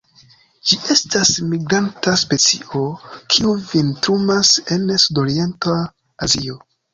[0.69, 2.81] Ĝi estas migranta specio,
[3.35, 5.77] kiu vintrumas en sudorienta
[6.29, 6.59] Azio.